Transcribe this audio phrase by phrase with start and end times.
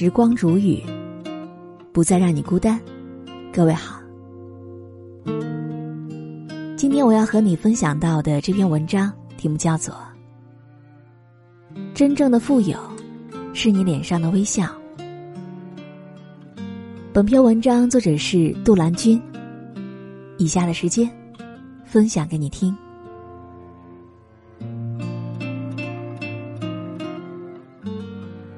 [0.00, 0.80] 时光煮雨，
[1.92, 2.80] 不再让你孤单。
[3.52, 4.00] 各位好，
[6.76, 9.92] 今天我要和你分享到的这篇文章题目叫做
[11.94, 12.78] 《真正的富有
[13.52, 14.66] 是你脸上的微笑》。
[17.12, 19.20] 本篇文章作者是杜兰君。
[20.38, 21.10] 以下的时间，
[21.84, 22.72] 分享给你听。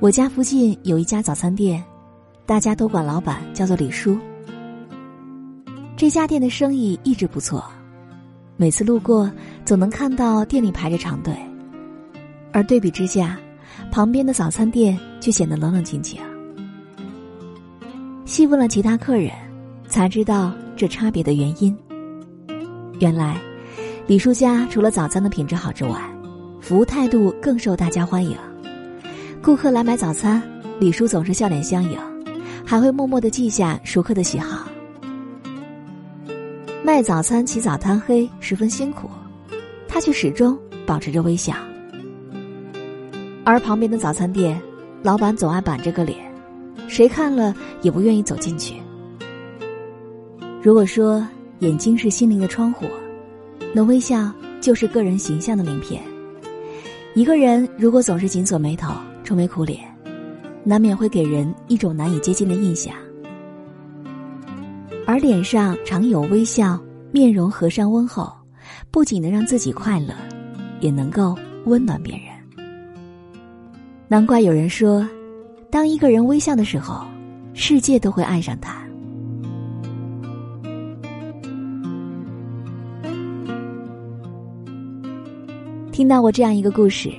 [0.00, 1.84] 我家附近有一家早餐店，
[2.46, 4.18] 大家都管老板叫做李叔。
[5.94, 7.62] 这家店的生意一直不错，
[8.56, 9.30] 每次路过
[9.62, 11.36] 总能看到店里排着长队，
[12.50, 13.38] 而对比之下，
[13.92, 16.18] 旁边的早餐店却显得冷冷清清。
[18.24, 19.30] 细问了其他客人，
[19.86, 21.76] 才知道这差别的原因。
[23.00, 23.38] 原来，
[24.06, 26.00] 李叔家除了早餐的品质好之外，
[26.58, 28.34] 服务态度更受大家欢迎。
[29.42, 30.42] 顾客来买早餐，
[30.78, 31.98] 李叔总是笑脸相迎，
[32.62, 34.68] 还会默默的记下熟客的喜好。
[36.84, 39.08] 卖早餐起早贪黑，十分辛苦，
[39.88, 41.54] 他却始终保持着微笑。
[43.42, 44.60] 而旁边的早餐店，
[45.02, 46.18] 老板总爱板着个脸，
[46.86, 48.74] 谁看了也不愿意走进去。
[50.62, 51.26] 如果说
[51.60, 52.84] 眼睛是心灵的窗户，
[53.72, 54.30] 那微笑
[54.60, 56.02] 就是个人形象的名片。
[57.14, 58.92] 一个人如果总是紧锁眉头，
[59.30, 59.78] 愁眉苦脸，
[60.64, 62.92] 难免会给人一种难以接近的印象。
[65.06, 66.76] 而脸上常有微笑，
[67.12, 68.28] 面容和善温厚，
[68.90, 70.12] 不仅能让自己快乐，
[70.80, 72.24] 也能够温暖别人。
[74.08, 75.08] 难怪有人说，
[75.70, 77.06] 当一个人微笑的时候，
[77.54, 78.82] 世界都会爱上他。
[85.92, 87.12] 听到过这样一个故事。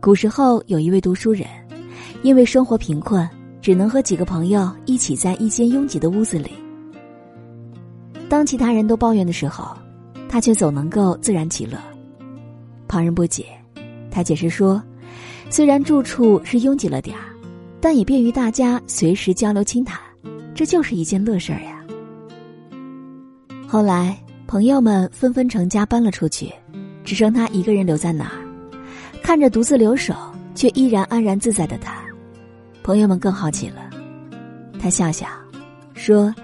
[0.00, 1.46] 古时候有一位读书人，
[2.22, 3.28] 因为生活贫困，
[3.60, 6.50] 只能和几个朋友一起在一间拥挤的屋子里。
[8.26, 9.76] 当其他人都抱怨的时候，
[10.26, 11.76] 他却总能够自然其乐。
[12.88, 13.44] 旁人不解，
[14.10, 14.82] 他解释说
[15.50, 17.24] ：“虽然住处是拥挤了点儿，
[17.78, 20.00] 但也便于大家随时交流倾谈，
[20.54, 21.84] 这就是一件乐事儿呀。”
[23.68, 26.50] 后来，朋友们纷纷成家搬了出去，
[27.04, 28.49] 只剩他一个人留在那儿。
[29.30, 30.12] 看着独自留守
[30.56, 32.02] 却依然安然自在的他，
[32.82, 33.88] 朋友们更好奇了。
[34.76, 35.28] 他笑笑，
[35.94, 36.34] 说：“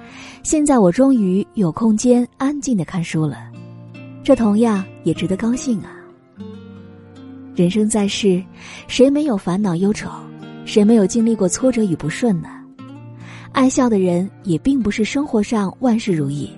[0.44, 3.38] 现在我终于有空间安静的看书了，
[4.22, 5.96] 这同样也值得高兴啊。”
[7.56, 8.40] 人生在世，
[8.86, 10.08] 谁没有烦恼忧愁？
[10.64, 12.48] 谁没有经历过挫折与不顺呢？
[13.50, 16.48] 爱笑的人也并不是生活上万事如意，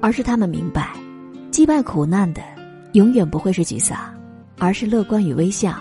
[0.00, 0.96] 而是他们明白，
[1.50, 2.40] 击败苦难的
[2.94, 4.15] 永远不会是沮丧。
[4.58, 5.74] 而是乐观与微笑。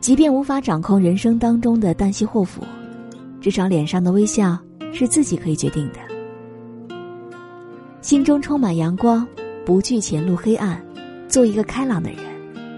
[0.00, 2.62] 即便无法掌控人生当中的旦夕祸福，
[3.40, 4.56] 至少脸上的微笑
[4.92, 6.96] 是自己可以决定的。
[8.02, 9.26] 心中充满阳光，
[9.64, 10.80] 不惧前路黑暗，
[11.28, 12.20] 做一个开朗的人，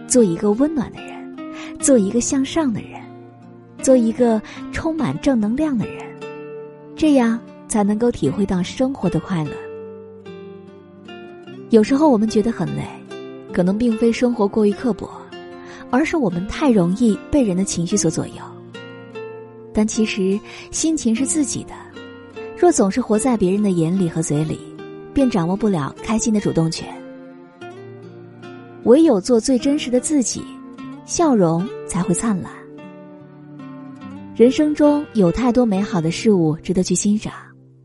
[0.06, 1.36] 做一个温暖的人，
[1.78, 2.98] 做一个向上的人，
[3.82, 4.40] 做一个
[4.72, 6.06] 充满正能量的人，
[6.96, 9.50] 这样才能够体会到生活的快乐。
[11.68, 12.82] 有时候我们觉得很累。
[13.58, 15.10] 可能并非生活过于刻薄，
[15.90, 18.34] 而是我们太容易被人的情绪所左右。
[19.74, 20.38] 但其实
[20.70, 21.74] 心情是自己的，
[22.56, 24.60] 若总是活在别人的眼里和嘴里，
[25.12, 26.86] 便掌握不了开心的主动权。
[28.84, 30.40] 唯有做最真实的自己，
[31.04, 32.52] 笑容才会灿烂。
[34.36, 37.32] 人生中有太多美好的事物值得去欣赏，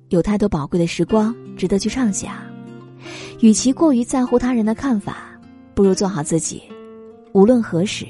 [0.10, 2.32] 有太多宝贵的时光值得去畅想。
[3.40, 5.33] 与其过于在乎他人的看法。
[5.76, 6.62] 不如做好自己，
[7.32, 8.06] 无论何时，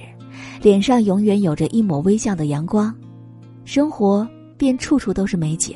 [0.62, 2.94] 脸上永远有着一抹微笑的阳光，
[3.64, 5.76] 生活便处处都是美景。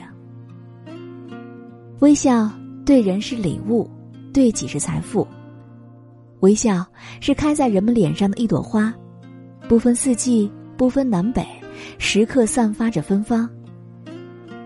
[2.00, 2.52] 微笑
[2.86, 3.90] 对人是礼物，
[4.34, 5.28] 对己是财富。
[6.42, 6.86] 微笑
[7.20, 8.94] 是开在人们脸上的一朵花，
[9.68, 11.44] 不分四季，不分南北，
[11.98, 13.50] 时刻散发着芬芳。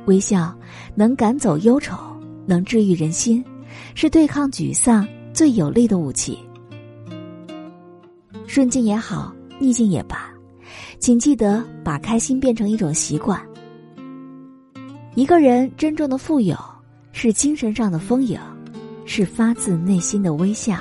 [0.06, 0.54] 微笑
[0.96, 1.96] 能赶走忧愁，
[2.46, 3.44] 能治愈人心，
[3.96, 6.38] 是对抗沮丧最有力的武器。
[8.54, 10.30] 顺境也好，逆境也罢，
[11.00, 13.42] 请记得把开心变成一种习惯。
[15.16, 16.54] 一个人真正的富有，
[17.14, 18.38] 是精神上的丰盈，
[19.06, 20.76] 是发自内心的微笑。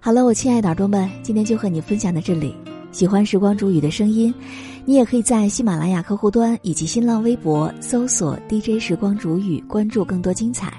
[0.00, 2.56] 好了，我亲爱的耳朵们，今天就和你分享到这里。
[2.90, 4.32] 喜欢时光煮雨的声音，
[4.86, 10.72] 你也可以在喜马拉雅客户端以及新浪微博搜索 DJ 时光煮雨，关注更多精彩。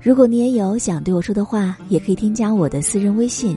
[0.00, 3.56] 如果你也有想对我说的话，也可以添加我的私人微信，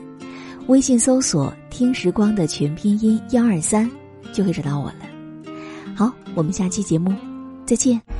[0.66, 3.90] 微信搜索“听时光”的全拼音幺二三，
[4.32, 5.00] 就会找到我了。
[5.94, 7.14] 好，我们下期节目
[7.64, 8.17] 再见。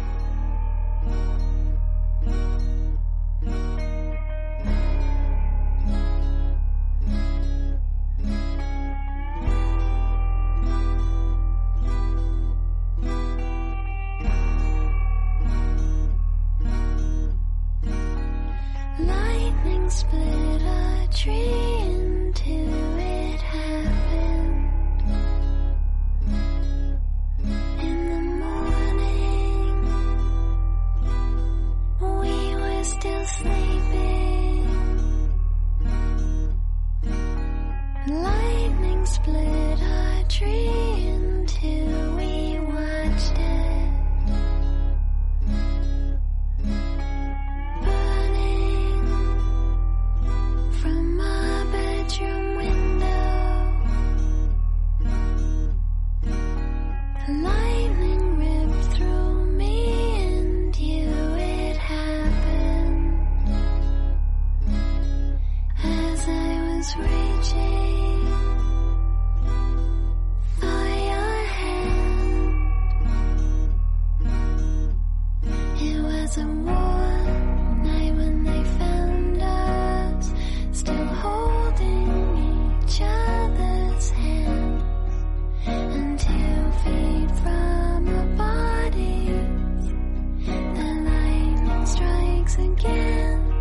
[92.79, 93.55] again.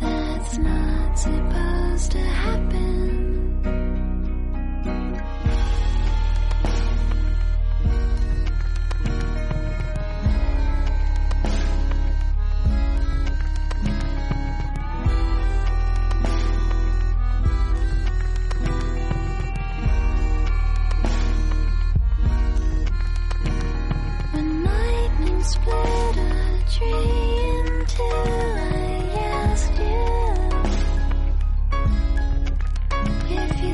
[0.00, 2.45] That's not supposed to happen.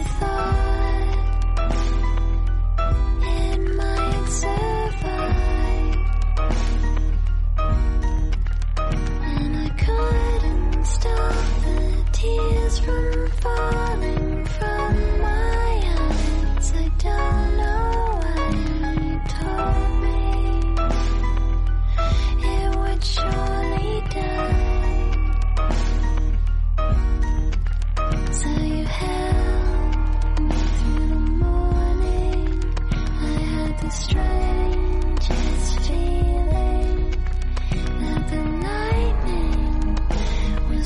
[0.02, 0.61] thought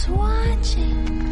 [0.09, 1.26] watching.